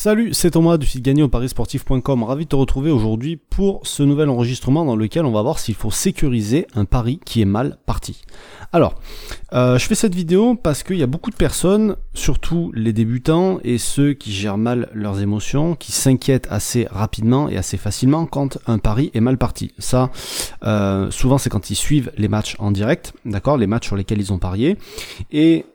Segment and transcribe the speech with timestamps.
[0.00, 1.28] Salut, c'est Thomas du site gagné au.
[1.28, 5.74] Ravi de te retrouver aujourd'hui pour ce nouvel enregistrement dans lequel on va voir s'il
[5.74, 8.22] faut sécuriser un pari qui est mal parti.
[8.72, 8.94] Alors,
[9.54, 13.58] euh, je fais cette vidéo parce qu'il y a beaucoup de personnes, surtout les débutants
[13.64, 18.58] et ceux qui gèrent mal leurs émotions, qui s'inquiètent assez rapidement et assez facilement quand
[18.68, 19.72] un pari est mal parti.
[19.80, 20.12] Ça,
[20.62, 24.20] euh, souvent c'est quand ils suivent les matchs en direct, d'accord, les matchs sur lesquels
[24.20, 24.76] ils ont parié,
[25.32, 25.66] et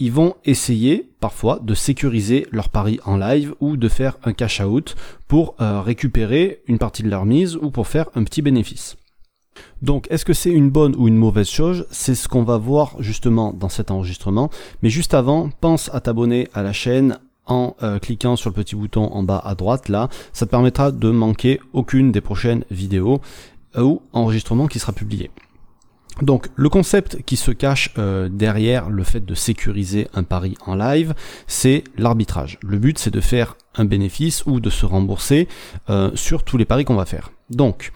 [0.00, 4.60] ils vont essayer parfois de sécuriser leur pari en live ou de faire un cash
[4.60, 4.96] out
[5.28, 8.96] pour euh, récupérer une partie de leur mise ou pour faire un petit bénéfice.
[9.82, 11.86] Donc, est-ce que c'est une bonne ou une mauvaise chose?
[11.90, 14.48] C'est ce qu'on va voir justement dans cet enregistrement.
[14.82, 18.76] Mais juste avant, pense à t'abonner à la chaîne en euh, cliquant sur le petit
[18.76, 20.08] bouton en bas à droite là.
[20.32, 23.20] Ça te permettra de manquer aucune des prochaines vidéos
[23.76, 25.30] ou enregistrements qui sera publié.
[26.22, 30.74] Donc le concept qui se cache euh, derrière le fait de sécuriser un pari en
[30.74, 31.14] live,
[31.46, 32.58] c'est l'arbitrage.
[32.62, 35.48] Le but c'est de faire un bénéfice ou de se rembourser
[35.88, 37.30] euh, sur tous les paris qu'on va faire.
[37.48, 37.92] Donc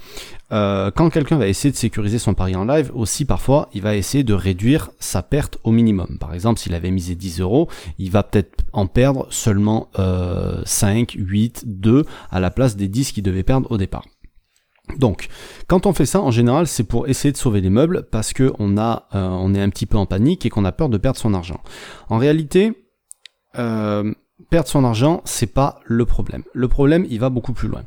[0.53, 3.95] euh, quand quelqu'un va essayer de sécuriser son pari en live, aussi parfois il va
[3.95, 6.17] essayer de réduire sa perte au minimum.
[6.19, 9.89] Par exemple s'il avait misé 10 euros, il va peut-être en perdre seulement
[10.65, 14.05] 5, 8, 2 à la place des 10 qu'il devait perdre au départ.
[14.99, 15.29] Donc,
[15.67, 18.53] quand on fait ça, en général, c'est pour essayer de sauver les meubles parce que
[18.59, 20.99] on a, euh, on est un petit peu en panique et qu'on a peur de
[20.99, 21.61] perdre son argent.
[22.09, 22.73] En réalité,
[23.59, 24.13] euh,
[24.51, 26.43] perdre son argent, c'est pas le problème.
[26.53, 27.83] Le problème, il va beaucoup plus loin.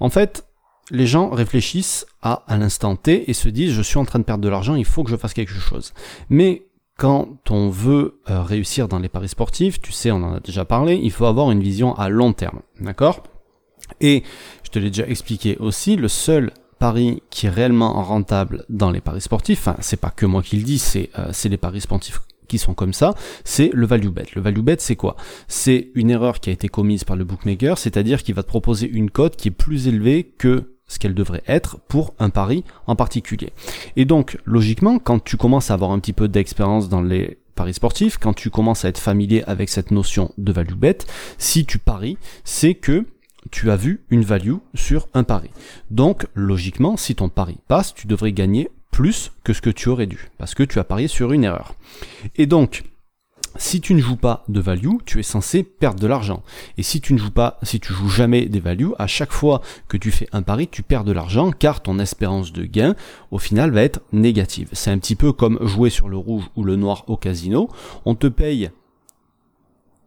[0.00, 0.46] En fait,
[0.90, 4.42] les gens réfléchissent à, l'instant T et se disent, je suis en train de perdre
[4.42, 5.92] de l'argent, il faut que je fasse quelque chose.
[6.28, 10.40] Mais quand on veut euh, réussir dans les paris sportifs, tu sais, on en a
[10.40, 12.60] déjà parlé, il faut avoir une vision à long terme.
[12.80, 13.22] D'accord?
[14.00, 14.22] Et
[14.64, 19.00] je te l'ai déjà expliqué aussi, le seul pari qui est réellement rentable dans les
[19.00, 22.20] paris sportifs, enfin c'est pas que moi qui le dis, c'est euh, les paris sportifs
[22.48, 24.26] qui sont comme ça, c'est le value bet.
[24.34, 25.16] Le value bet, c'est quoi?
[25.48, 28.88] C'est une erreur qui a été commise par le bookmaker, c'est-à-dire qu'il va te proposer
[28.88, 32.94] une cote qui est plus élevée que ce qu'elle devrait être pour un pari en
[32.94, 33.52] particulier.
[33.96, 37.74] Et donc, logiquement, quand tu commences à avoir un petit peu d'expérience dans les paris
[37.74, 40.98] sportifs, quand tu commences à être familier avec cette notion de value bet,
[41.38, 43.04] si tu paries, c'est que
[43.50, 45.50] tu as vu une value sur un pari.
[45.90, 50.06] Donc, logiquement, si ton pari passe, tu devrais gagner plus que ce que tu aurais
[50.06, 51.74] dû, parce que tu as parié sur une erreur.
[52.36, 52.84] Et donc,
[53.58, 56.42] si tu ne joues pas de value, tu es censé perdre de l'argent.
[56.76, 59.62] Et si tu ne joues pas, si tu joues jamais des values, à chaque fois
[59.88, 62.94] que tu fais un pari, tu perds de l'argent car ton espérance de gain,
[63.30, 64.68] au final, va être négative.
[64.72, 67.68] C'est un petit peu comme jouer sur le rouge ou le noir au casino.
[68.04, 68.70] On te paye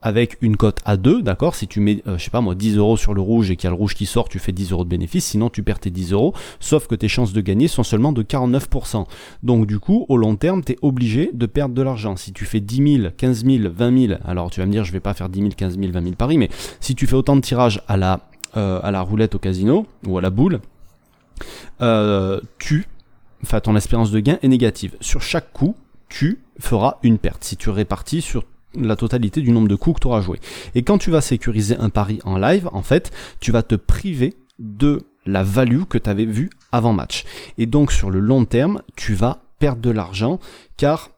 [0.01, 2.77] avec une cote à 2, d'accord Si tu mets, euh, je sais pas moi, 10
[2.77, 4.71] euros sur le rouge et qu'il y a le rouge qui sort, tu fais 10
[4.71, 7.67] euros de bénéfice, sinon tu perds tes 10 euros, sauf que tes chances de gagner
[7.67, 9.05] sont seulement de 49%.
[9.43, 12.15] Donc du coup, au long terme, tu es obligé de perdre de l'argent.
[12.15, 14.91] Si tu fais 10 000, 15 000, 20 000, alors tu vas me dire, je
[14.91, 16.49] vais pas faire 10 000, 15 000, 20 000 paris, mais
[16.79, 18.21] si tu fais autant de tirages à la,
[18.57, 20.61] euh, à la roulette au casino, ou à la boule,
[21.81, 22.87] euh, tu,
[23.43, 24.95] enfin ton espérance de gain est négative.
[25.01, 25.75] Sur chaque coup,
[26.07, 27.43] tu feras une perte.
[27.43, 28.43] Si tu répartis sur
[28.75, 30.39] la totalité du nombre de coups que tu auras joué.
[30.75, 34.35] Et quand tu vas sécuriser un pari en live, en fait, tu vas te priver
[34.59, 37.25] de la value que tu avais vue avant match.
[37.57, 40.39] Et donc sur le long terme, tu vas perdre de l'argent
[40.77, 41.11] car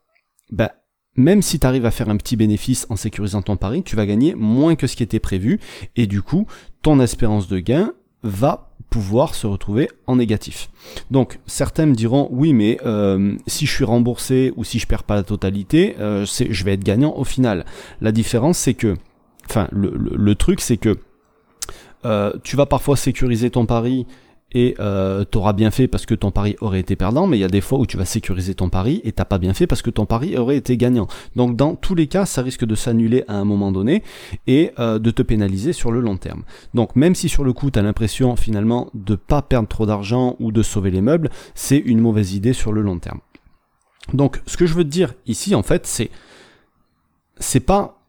[0.51, 0.73] bah,
[1.15, 4.05] même si tu arrives à faire un petit bénéfice en sécurisant ton pari, tu vas
[4.05, 5.59] gagner moins que ce qui était prévu
[5.95, 6.47] et du coup,
[6.81, 10.69] ton espérance de gain va pouvoir se retrouver en négatif.
[11.09, 15.05] Donc certains me diront oui mais euh, si je suis remboursé ou si je perds
[15.05, 17.65] pas la totalité, euh, je vais être gagnant au final.
[18.01, 18.95] La différence c'est que,
[19.49, 20.97] enfin le, truc c'est que
[22.03, 24.05] euh, tu vas parfois sécuriser ton pari
[24.53, 27.45] et euh, t'auras bien fait parce que ton pari aurait été perdant, mais il y
[27.45, 29.81] a des fois où tu vas sécuriser ton pari et t'as pas bien fait parce
[29.81, 31.07] que ton pari aurait été gagnant.
[31.35, 34.03] Donc dans tous les cas, ça risque de s'annuler à un moment donné
[34.47, 36.43] et euh, de te pénaliser sur le long terme.
[36.73, 40.51] Donc même si sur le coup t'as l'impression finalement de pas perdre trop d'argent ou
[40.51, 43.19] de sauver les meubles, c'est une mauvaise idée sur le long terme.
[44.13, 46.09] Donc ce que je veux te dire ici en fait, c'est
[47.39, 48.01] c'est pas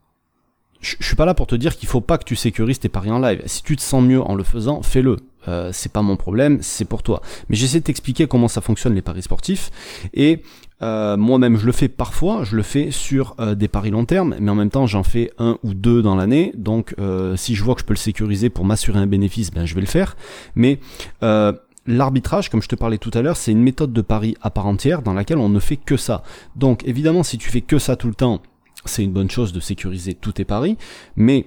[0.83, 3.11] je, suis pas là pour te dire qu'il faut pas que tu sécurises tes paris
[3.11, 3.43] en live.
[3.47, 5.17] Si tu te sens mieux en le faisant, fais-le.
[5.49, 7.23] Euh, c'est pas mon problème, c'est pour toi.
[7.49, 9.71] Mais j'essaie de t'expliquer comment ça fonctionne les paris sportifs.
[10.15, 10.43] Et
[10.83, 12.45] euh, moi-même, je le fais parfois.
[12.45, 15.31] Je le fais sur euh, des paris long terme, mais en même temps, j'en fais
[15.39, 16.53] un ou deux dans l'année.
[16.57, 16.95] Donc,
[17.37, 19.81] si je vois que je peux le sécuriser pour m'assurer un bénéfice, ben je vais
[19.81, 20.17] le faire.
[20.55, 20.79] Mais
[21.87, 24.67] L'arbitrage, comme je te parlais tout à l'heure, c'est une méthode de pari à part
[24.67, 26.23] entière dans laquelle on ne fait que ça.
[26.55, 28.41] Donc évidemment, si tu fais que ça tout le temps,
[28.85, 30.77] c'est une bonne chose de sécuriser tous tes paris,
[31.17, 31.45] mais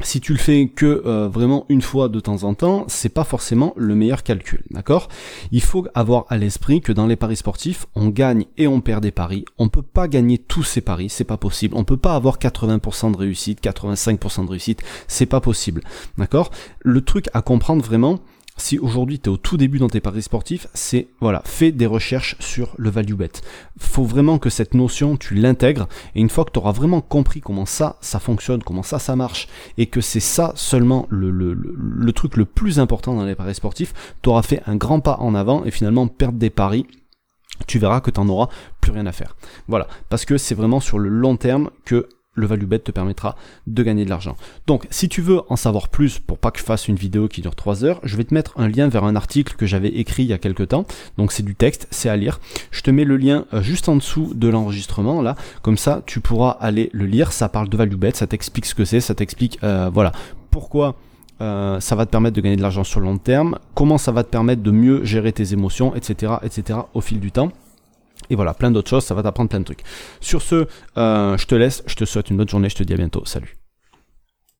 [0.00, 3.24] si tu le fais que euh, vraiment une fois de temps en temps, c'est pas
[3.24, 5.08] forcément le meilleur calcul, d'accord?
[5.52, 9.02] Il faut avoir à l'esprit que dans les paris sportifs, on gagne et on perd
[9.02, 9.44] des paris.
[9.58, 11.74] On peut pas gagner tous ces paris, c'est pas possible.
[11.76, 15.82] On peut pas avoir 80% de réussite, 85% de réussite, c'est pas possible,
[16.16, 16.50] d'accord?
[16.80, 18.20] Le truc à comprendre vraiment,
[18.58, 21.86] si aujourd'hui tu es au tout début dans tes paris sportifs, c'est voilà, fais des
[21.86, 23.30] recherches sur le value bet.
[23.78, 27.40] Faut vraiment que cette notion tu l'intègres et une fois que tu auras vraiment compris
[27.40, 32.36] comment ça ça fonctionne, comment ça ça marche et que c'est ça seulement le, truc
[32.36, 35.64] le plus important dans les paris sportifs, tu auras fait un grand pas en avant
[35.64, 36.86] et finalement perdre des paris
[37.66, 38.48] tu verras que tu n'en auras
[38.80, 39.36] plus rien à faire.
[39.66, 42.08] Voilà, parce que c'est vraiment sur le long terme que
[42.38, 43.36] le value bet te permettra
[43.66, 44.36] de gagner de l'argent.
[44.66, 47.42] Donc si tu veux en savoir plus pour pas que je fasse une vidéo qui
[47.42, 50.22] dure 3 heures, je vais te mettre un lien vers un article que j'avais écrit
[50.22, 50.86] il y a quelques temps.
[51.16, 52.40] Donc c'est du texte, c'est à lire.
[52.70, 56.20] Je te mets le lien euh, juste en dessous de l'enregistrement là, comme ça tu
[56.20, 57.32] pourras aller le lire.
[57.32, 60.12] Ça parle de value bet, ça t'explique ce que c'est, ça t'explique euh, voilà
[60.50, 60.96] pourquoi
[61.40, 64.10] euh, ça va te permettre de gagner de l'argent sur le long terme, comment ça
[64.10, 66.80] va te permettre de mieux gérer tes émotions, etc., etc.
[66.94, 67.52] au fil du temps.
[68.30, 69.82] Et voilà, plein d'autres choses, ça va t'apprendre plein de trucs.
[70.20, 70.66] Sur ce,
[70.96, 73.24] euh, je te laisse, je te souhaite une bonne journée, je te dis à bientôt,
[73.24, 73.57] salut.